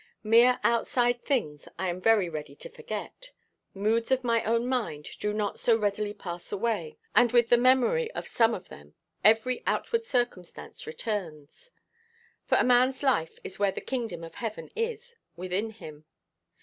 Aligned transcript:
Mere 0.23 0.59
outside 0.63 1.23
things 1.23 1.67
I 1.77 1.87
am 1.87 2.01
very 2.01 2.27
ready 2.27 2.55
to 2.55 2.69
forget. 2.69 3.29
Moods 3.75 4.09
of 4.09 4.23
my 4.23 4.43
own 4.45 4.65
mind 4.65 5.07
do 5.19 5.31
not 5.31 5.59
so 5.59 5.77
readily 5.77 6.11
pass 6.11 6.51
away; 6.51 6.97
and 7.13 7.31
with 7.31 7.49
the 7.49 7.55
memory 7.57 8.09
of 8.13 8.27
some 8.27 8.55
of 8.55 8.69
them 8.69 8.95
every 9.23 9.61
outward 9.67 10.03
circumstance 10.07 10.87
returns; 10.87 11.69
for 12.47 12.55
a 12.57 12.63
man's 12.63 13.03
life 13.03 13.37
is 13.43 13.59
where 13.59 13.71
the 13.71 13.79
kingdom 13.79 14.23
of 14.23 14.33
heaven 14.33 14.71
is 14.75 15.17
within 15.35 15.69
him. 15.69 16.05